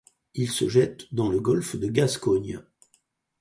[0.33, 2.61] Il se jette dans le golfe de Gascogne.